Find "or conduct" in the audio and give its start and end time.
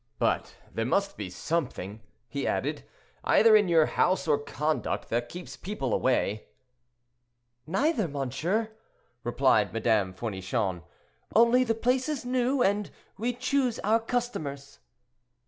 4.27-5.09